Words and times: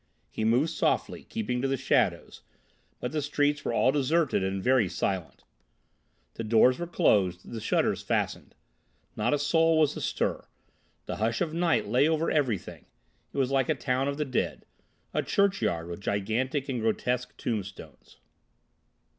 He 0.31 0.43
moved 0.43 0.71
softly, 0.71 1.25
keeping 1.25 1.61
to 1.61 1.67
the 1.67 1.77
shadows; 1.77 2.41
but 2.99 3.11
the 3.11 3.21
streets 3.21 3.63
were 3.63 3.71
all 3.71 3.91
deserted 3.91 4.43
and 4.43 4.59
very 4.63 4.89
silent; 4.89 5.43
the 6.33 6.43
doors 6.43 6.79
were 6.79 6.87
closed, 6.87 7.51
the 7.51 7.61
shutters 7.61 8.01
fastened. 8.01 8.55
Not 9.15 9.31
a 9.35 9.37
soul 9.37 9.77
was 9.77 9.95
astir. 9.95 10.45
The 11.05 11.17
hush 11.17 11.39
of 11.39 11.53
night 11.53 11.87
lay 11.87 12.09
over 12.09 12.31
everything; 12.31 12.87
it 13.31 13.37
was 13.37 13.51
like 13.51 13.69
a 13.69 13.75
town 13.75 14.07
of 14.07 14.17
the 14.17 14.25
dead, 14.25 14.65
a 15.13 15.21
churchyard 15.21 15.87
with 15.87 15.99
gigantic 16.01 16.67
and 16.67 16.81
grotesque 16.81 17.37
tombstones. 17.37 18.17